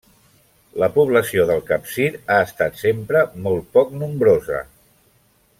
[0.83, 4.67] La població del Capcir ha estat sempre molt poc nombrosa.